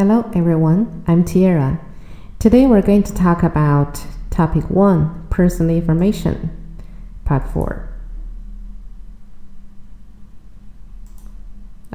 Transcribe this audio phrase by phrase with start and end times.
[0.00, 1.78] Hello everyone, I'm Tiara.
[2.38, 6.48] Today we're going to talk about topic 1, personal information,
[7.26, 7.86] part 4.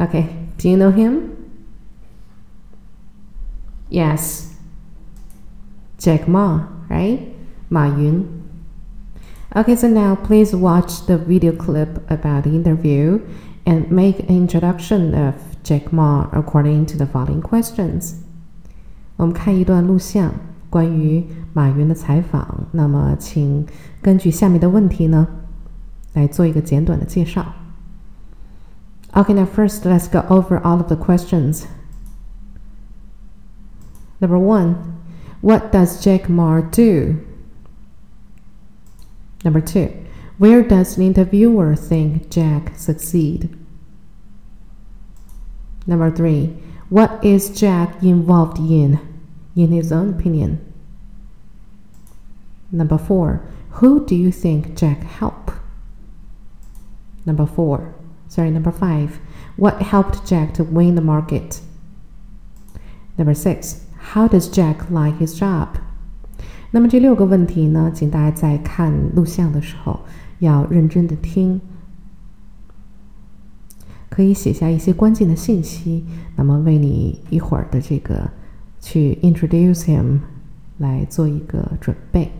[0.02, 1.52] Okay, do you know him?
[3.90, 4.56] Yes.
[5.98, 7.28] Jack Ma, right?
[7.72, 8.48] Ma Yun.
[9.56, 13.28] Okay, so now please watch the video clip about the interview
[13.65, 18.15] and make an introduction of Jack Ma according to the following questions.
[19.17, 20.33] 我们看一段录像，
[20.71, 22.67] 关于马云的采访。
[22.73, 23.67] 那么，请
[24.01, 25.27] 根据下面的问题呢，
[26.15, 27.53] 来做一个简短的介绍。
[29.13, 31.65] Okay, now first let's go over all of the questions.
[34.21, 34.77] Number one,
[35.41, 37.17] what does Jack Ma do?
[39.43, 39.89] Number two,
[40.39, 43.51] where does the interviewer think Jack succeed?
[45.87, 46.57] Number three,
[46.89, 48.99] what is Jack involved in,
[49.55, 50.61] in his own opinion?
[52.73, 55.53] Number four, who do you think Jack helped?
[57.27, 57.95] Number four,
[58.29, 59.19] sorry, number five,
[59.57, 61.61] what helped Jack to win the market?
[63.19, 65.79] Number six, how does Jack like his job?
[66.73, 70.01] 那么这六个问题呢，请大家在看录像的时候
[70.40, 71.62] 要认真的听，
[74.10, 76.06] 可以写下一些关键的信息，
[76.36, 78.30] 那么为你一会儿的这个
[78.80, 80.20] 去 introduce him
[80.78, 82.32] 来做一个准备。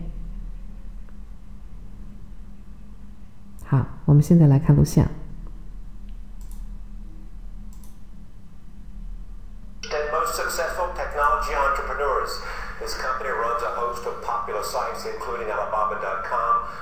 [3.64, 5.08] 好，我们现在来看录像。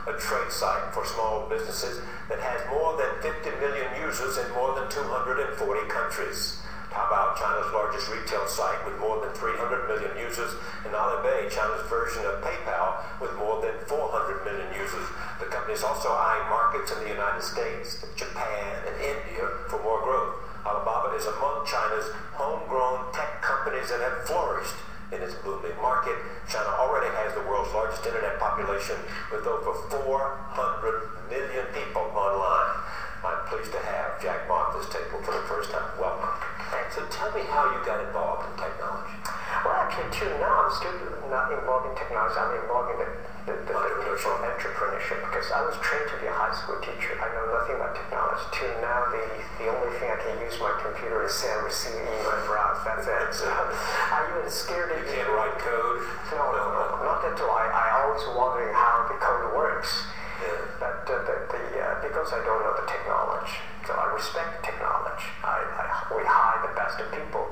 [0.07, 4.77] A trade site for small businesses that has more than 50 million users in more
[4.77, 5.57] than 240
[5.89, 6.61] countries.
[6.93, 10.55] Taobao, China's largest retail site with more than 300 million users,
[10.87, 15.03] and Alipay, China's version of PayPal with more than 400 million users.
[15.41, 20.05] The company is also eyeing markets in the United States, Japan, and India for more
[20.07, 20.39] growth.
[20.65, 24.77] Alibaba is among China's homegrown tech companies that have flourished
[25.13, 26.17] in its booming market.
[26.49, 28.97] China already has the world's largest internet population
[29.35, 32.85] with over 400 million people online.
[33.25, 35.97] I'm pleased to have Jack Ma at this table for the first time.
[35.97, 36.29] Welcome.
[36.69, 36.95] Thanks.
[36.95, 39.17] So tell me how you got involved in technology.
[39.65, 40.93] Well, actually, too, now I'm still
[41.33, 42.37] not involved in technology.
[42.37, 43.09] I'm involved in the,
[43.49, 44.45] the, the, entrepreneurship.
[44.45, 47.17] the entrepreneurship because I was trained to be a high school teacher.
[47.17, 48.45] I know nothing about technology.
[48.53, 49.25] Till now, the,
[49.57, 52.85] the only thing I can use my computer is send, receive, email, browse.
[52.85, 53.41] That's it.
[53.41, 56.05] So I even scared You can't write code?
[56.37, 57.57] No, no, no, not at all.
[57.57, 60.13] I, I always wondering how the code works.
[60.45, 60.61] Yeah.
[60.81, 63.55] But uh, the, the, uh, because I don't know the technology,
[63.87, 65.31] so I respect technology.
[65.41, 67.49] I, I, we hire the best of people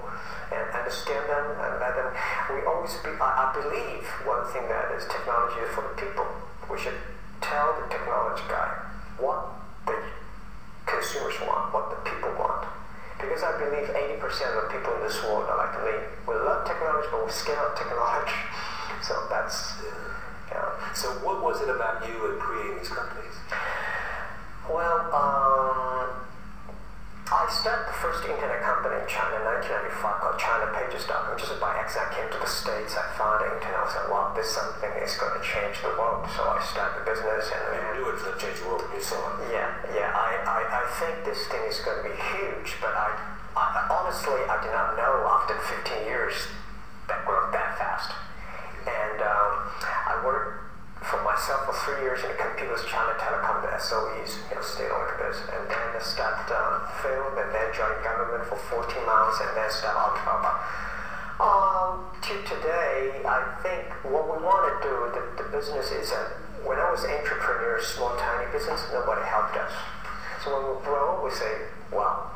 [0.51, 2.11] and understand them and let them.
[2.51, 3.15] We always be.
[3.17, 6.27] I, I believe one thing that is technology is for the people.
[6.69, 6.99] We should
[7.41, 8.83] tell the technology guy
[9.17, 9.57] what
[9.87, 9.97] the
[10.85, 12.67] consumers want, what the people want.
[13.23, 15.95] Because I believe 80% of the people in this world are like me.
[16.27, 16.67] We love
[17.23, 18.35] but we're of technology.
[19.03, 19.79] So that's.
[20.51, 20.95] Yeah.
[20.95, 23.33] So what was it about you in creating these companies?
[24.69, 26.29] Well, um,
[27.33, 31.41] I started the first internet company in China in 1995 called ChinaPages.com.
[31.41, 34.53] Just by accident, I came to the States, I found internet, I said, wow, this
[34.53, 36.29] something is going to change the world.
[36.37, 37.49] So I started the business.
[37.49, 39.49] and You knew it was going to change the world when you saw it.
[39.49, 43.17] Yeah, yeah, I, I, I think this thing is going to be huge, but I,
[43.57, 46.37] I honestly, I did not know after 15 years
[47.09, 48.11] that growth that fast.
[48.87, 49.53] And um,
[50.11, 50.63] I worked
[51.03, 55.51] for myself for three years in computers, China Telecom, the SOEs, you know, state-owned business,
[55.51, 56.47] and then I started
[57.03, 60.53] film, and then joined government for 14 months, and then started Alibaba.
[61.43, 66.39] Um, to today, I think what we want to do, the, the business is that
[66.63, 69.75] when I was entrepreneur, small, tiny business, nobody helped us.
[70.45, 72.31] So when we grow, we say, wow,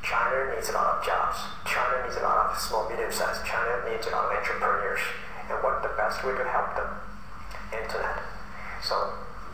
[0.00, 1.36] China needs a lot of jobs.
[1.68, 3.46] China needs a lot of small, medium-sized.
[3.46, 5.00] China needs a lot of entrepreneurs.
[5.48, 6.90] And what the best way to help them?
[7.70, 8.22] Internet.
[8.82, 8.94] So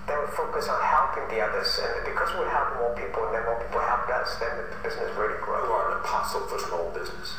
[0.09, 3.45] then we focus on helping the others, and because we help more people, and then
[3.45, 5.67] more people help us, then the business really grows.
[5.67, 7.37] You are an apostle for small business.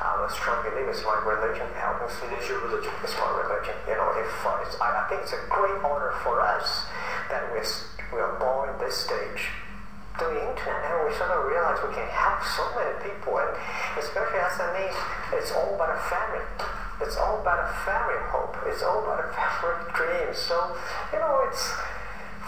[0.00, 0.92] I'm a strong believer.
[0.92, 1.66] It's my religion.
[1.76, 2.92] Helping It is your religion.
[3.02, 3.76] It's my religion.
[3.88, 6.84] You know, if uh, it's, I, I think it's a great honor for us
[7.28, 7.64] that we're,
[8.12, 9.52] we are born in this stage
[10.16, 13.45] through the internet, and we sort of realize we can help so many people, and
[13.45, 13.45] especially SMEs,
[15.36, 16.44] it's all about a family.
[17.00, 18.56] It's all about a family hope.
[18.66, 20.32] It's all about a family dream.
[20.32, 20.76] So,
[21.12, 21.76] you know, it's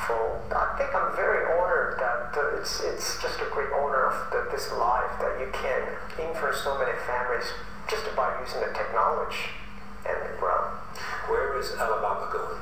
[0.08, 0.40] for.
[0.48, 4.48] I think I'm very honored that uh, it's it's just a great honor of the,
[4.50, 5.84] this life that you can
[6.16, 7.44] influence so many families
[7.90, 9.52] just by using the technology
[10.08, 10.72] and the grow.
[11.28, 12.60] Where is Alibaba going?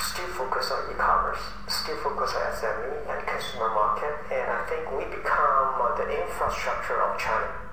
[0.00, 5.04] Still focus on e-commerce, still focus on SME and consumer market, and I think we
[5.12, 7.65] become uh, the infrastructure of China.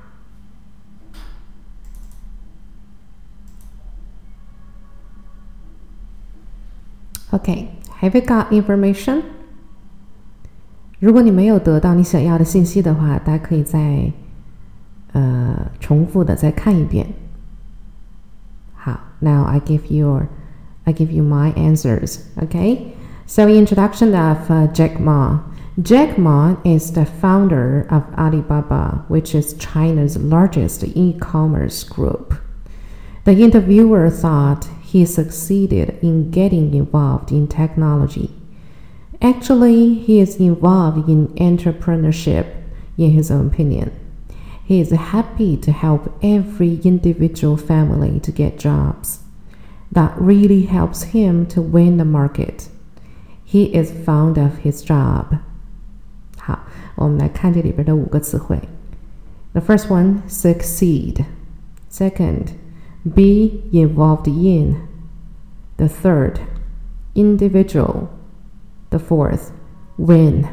[7.33, 7.69] Okay,
[8.01, 9.23] have you got information?
[10.99, 14.13] 如果你没有得到你想要的信息的话，大家可以再
[15.13, 17.07] 呃重复的再看一遍。
[18.75, 20.23] 好，Now I give you
[20.85, 22.21] I give you my answers.
[22.37, 22.95] Okay,
[23.27, 25.41] so introduction of uh, Jack Ma.
[25.81, 32.35] Jack Ma is the founder of Alibaba, which is China's largest e-commerce group.
[33.25, 38.31] The interviewer thought he succeeded in getting involved in technology.
[39.21, 42.47] Actually, he is involved in entrepreneurship,
[42.97, 43.91] in his own opinion.
[44.65, 49.21] He is happy to help every individual family to get jobs.
[49.91, 52.69] That really helps him to win the market.
[53.45, 55.39] He is fond of his job.
[56.39, 56.61] 好，
[56.97, 58.61] 我们来看这里边的五个词汇。
[59.53, 61.25] The first one, succeed.
[61.91, 62.49] Second,
[63.05, 64.77] be involved in.
[65.77, 66.41] The third,
[67.15, 68.09] individual.
[68.91, 69.51] The fourth,
[69.97, 70.47] win.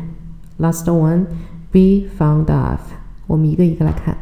[0.57, 1.27] Last one,
[1.71, 2.79] be found of.
[3.27, 4.17] 我们一个一个来看。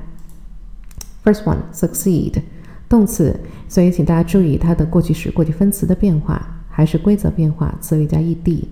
[1.24, 2.42] First one, succeed.
[2.88, 8.66] 动词，所以请大家注意它的过去时、过去分词的变化，还是规则变化，词尾加 ed。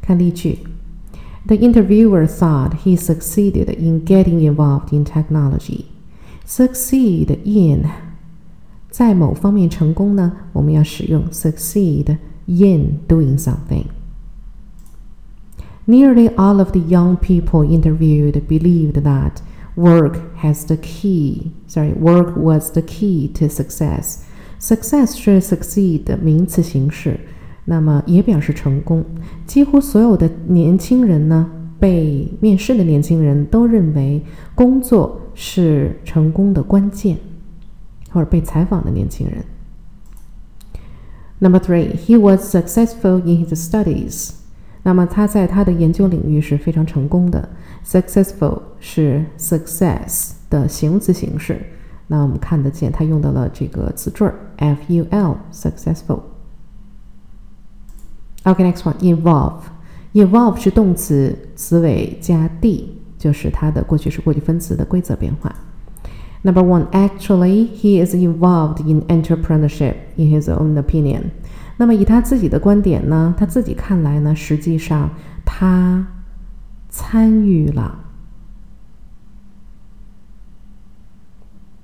[0.00, 0.58] 看例句：
[1.46, 5.84] The interviewer thought he succeeded in getting involved in technology.
[6.46, 7.88] Succeed in
[8.96, 12.16] 在某方面成功呢，我们要使用 succeed
[12.46, 13.84] in doing something.
[15.86, 19.38] Nearly all of the young people interviewed believed that
[19.74, 21.52] work has the key.
[21.66, 24.18] Sorry, work was the key to success.
[24.60, 27.18] Success 是 succeed 的名词形式，
[27.64, 29.04] 那么也表示成功。
[29.44, 31.50] 几乎所有的年轻人呢，
[31.80, 34.22] 被面试的年轻人都认为
[34.54, 37.16] 工作是成功的关键，
[38.11, 39.45] 或者被采访的年轻人。
[41.39, 44.31] Number three, he was successful in his studies.
[44.83, 47.49] 那么他在他的研究领域是非常成功的。
[47.85, 51.61] Successful 是 success 的形容词形式。
[52.07, 56.21] 那我们看得见，他用到了这个词缀 ful，successful。
[58.43, 59.59] OK，next one involve。
[60.13, 65.53] involve 是动词，词尾加 d 就是它的过去式、过去分词的规则变化。
[66.43, 71.31] Number one, actually, he is involved in entrepreneurship in his own opinion.
[71.77, 75.09] 那么以他自己的观点呢，他自己看来呢，实际上
[75.45, 76.07] 他
[76.89, 78.05] 参与了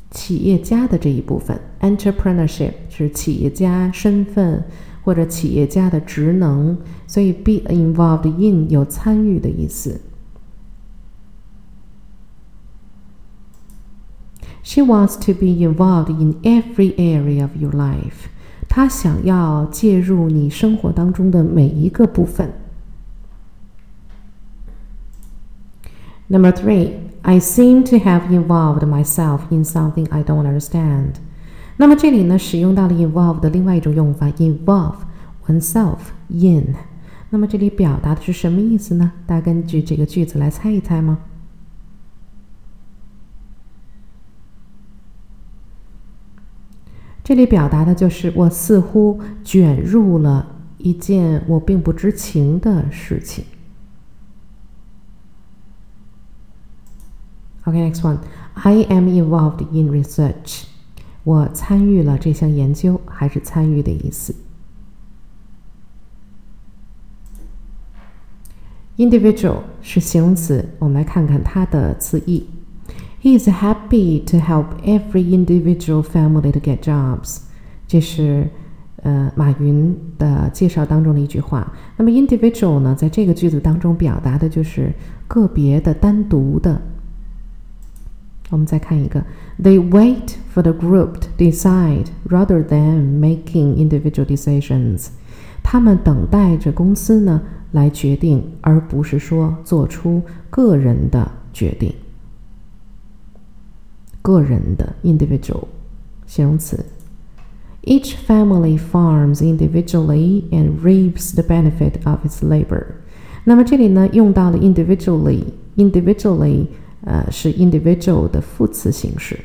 [0.10, 1.60] 企业家的这一部分。
[1.82, 4.64] Entrepreneurship 是企业家身份
[5.04, 10.00] 或者企业家的职能，所以 be involved in 有参与的意思。
[14.63, 18.29] She wants to be involved in every area of your life.
[18.69, 22.53] 他想要介入你生活当中的每一个部分。
[26.29, 26.91] Number three,
[27.23, 31.15] I seem to have involved myself in something I don't understand.
[31.79, 34.97] 那么这里呢，使用到了 involve 的另外一种用法，involve
[35.47, 35.99] oneself
[36.29, 36.75] in。
[37.31, 39.13] 那么这里表达的是什么意思呢？
[39.27, 41.19] 大家根据这个句子来猜一猜吗？
[47.34, 53.44] 这里表达的就是我似乎卷入了一件我并不知情的事情。
[57.64, 60.66] OK，next one，I am involved in research。
[61.24, 64.36] 我参与了这项研究，还是参与的意思。
[68.98, 72.48] Individual 是形容词，我们来看看它的词义。
[73.24, 77.38] He is happy to help every individual family to get jobs。
[77.88, 78.50] 这是
[79.02, 81.72] 呃马云的介绍当中的一句话。
[81.96, 84.92] 那么 individual 呢，在这个句子当中表达的就是
[85.30, 86.82] 个别的、单独的。
[88.50, 89.24] 我们再看一个
[89.58, 95.08] ，They wait for the group to decide rather than making individual decisions。
[95.64, 101.94] 他们等待着公司呢来决定，而不是说做出个人的决定。
[104.24, 105.66] 个人的 individual
[106.26, 106.84] 形容词。
[107.84, 112.86] Each family farms individually and reaps the benefit of its labor。
[113.44, 116.68] 那么这里呢，用到了 individually，individually
[117.02, 119.38] 呃，是 individual 的副词形式，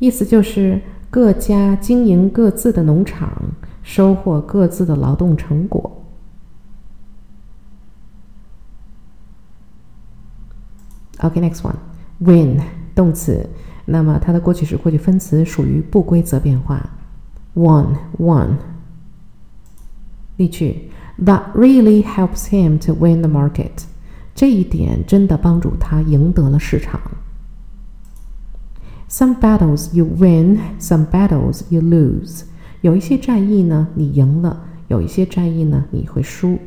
[0.00, 3.30] 意思就是各家经营各自的农场，
[3.84, 6.04] 收获各自的劳动成果。
[11.18, 12.60] OK，next one，win
[12.94, 13.48] 动词，
[13.84, 16.88] 那么它的过去式、过去分词属于不规则变化。
[17.54, 18.56] One，one，
[20.36, 20.90] 例句
[21.24, 23.84] ：That really helps him to win the market。
[24.34, 27.00] 这一点真的帮助他赢得了市场。
[29.10, 32.42] Some battles you win, some battles you lose。
[32.82, 36.58] 有一些战役呢，你赢了；有一些战役呢，你会输。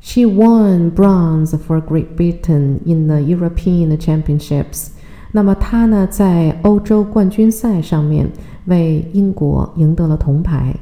[0.00, 4.88] She won bronze for Great Britain in the European Championships。
[5.32, 8.30] 那么她呢，在欧洲冠军赛上面
[8.66, 10.76] 为英国赢得了铜牌。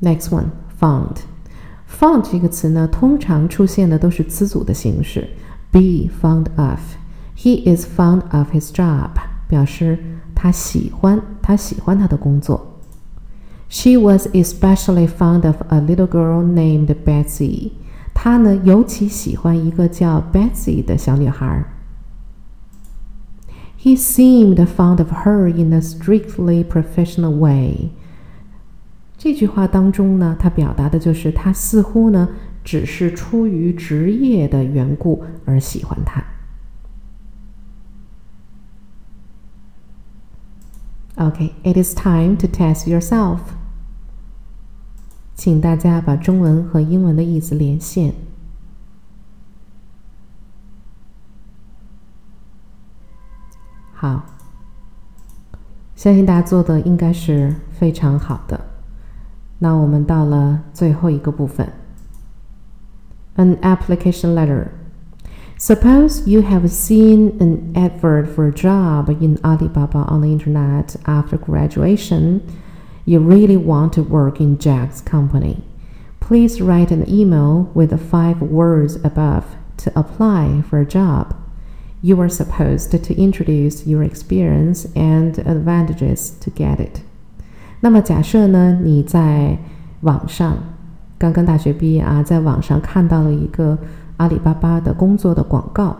[0.00, 0.46] Next one,
[0.80, 1.18] found.
[2.00, 5.28] Found 这个词呢，通常出现的都是词组的形式。
[5.70, 6.80] Be fond of.
[7.36, 9.10] He is fond of his job，
[9.48, 9.98] 表示
[10.34, 12.69] 他喜欢，他喜欢他的工作。
[13.70, 17.72] She was especially fond of a little girl named Betsy。
[18.14, 21.64] 她呢，尤其喜欢一个叫 Betsy 的小女孩。
[23.78, 27.90] He seemed fond of her in a strictly professional way。
[29.18, 32.28] 这句话当中呢，它表达的就是他似乎呢
[32.64, 36.24] 只是出于职业的缘故而喜欢他。
[41.16, 43.38] Okay, it is time to test yourself。
[45.33, 48.13] 请大家把中文和英文的意思连线。
[53.93, 54.23] 好，
[55.95, 58.59] 相信大家做的应该是非常好的。
[59.59, 61.71] 那我们到了最后一个部分。
[63.35, 64.69] An application letter.
[65.59, 71.37] Suppose you have seen an advert for a job in Alibaba on the internet after
[71.37, 72.41] graduation.
[73.10, 75.58] You really want to work in Jack's company.
[76.18, 79.44] Please write an email with the five words above
[79.78, 81.34] to apply for a job.
[82.02, 87.00] You are supposed to introduce your experience and advantages to get it.
[87.80, 89.58] 那么假设呢，你在
[90.00, 90.56] 网上
[91.18, 93.78] 刚刚大学毕业啊，在网上看到了一个
[94.16, 95.96] 阿里巴巴的工作的广告，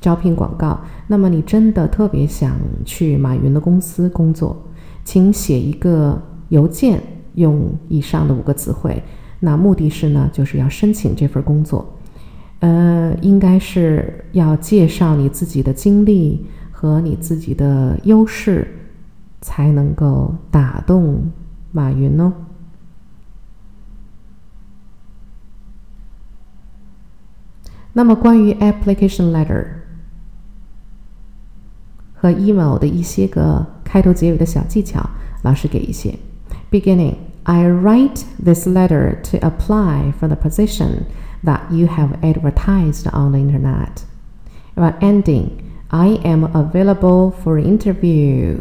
[0.00, 0.78] 招聘广告。
[1.06, 2.52] 那么你真的特别想
[2.84, 4.56] 去马云的公司工作，
[5.04, 7.01] 请写一个 邮件，
[7.35, 9.01] 用以上的五个词汇。
[9.39, 11.97] 那目的是呢，就是要申请这份工作。
[12.59, 18.67] 呃，应该是要介绍你自己的经历和你自己的优势。
[19.41, 21.31] 才能够打动
[21.71, 22.33] 马云哦。
[27.93, 29.65] 那么关于 application letter
[32.13, 35.09] 和 email 的一些个开头结尾的小技巧，
[35.41, 36.19] 老师给一些。
[36.70, 41.06] Beginning, I write this letter to apply for the position
[41.42, 44.04] that you have advertised on the internet.
[44.74, 48.58] But ending, I am available for interview.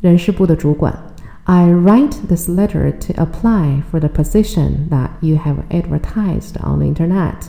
[0.00, 0.96] 人事部的主管，
[1.44, 7.48] I write this letter to apply for the position that you have advertised on the internet.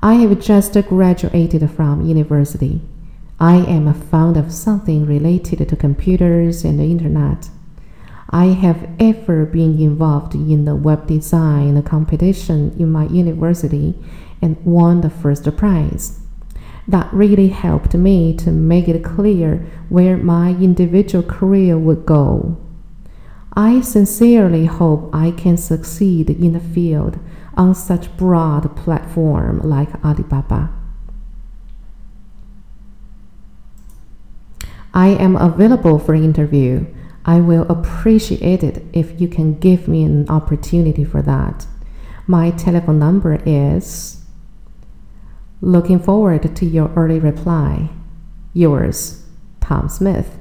[0.00, 2.80] I have just graduated from university.
[3.38, 7.50] I am fond of something related to computers and the internet.
[8.30, 13.94] I have ever been involved in the web design competition in my university
[14.40, 16.20] and won the first prize.
[16.87, 22.57] That really helped me to make it clear where my individual career would go.
[23.53, 27.19] I sincerely hope I can succeed in the field
[27.55, 30.69] on such broad platform like Alibaba.
[34.93, 36.85] I am available for interview.
[37.25, 41.65] I will appreciate it if you can give me an opportunity for that.
[42.27, 44.24] My telephone number is
[45.65, 47.89] Looking forward to your early reply.
[48.53, 49.25] Yours,
[49.61, 50.37] Tom Smith.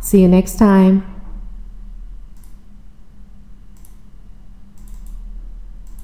[0.00, 1.17] See you next time.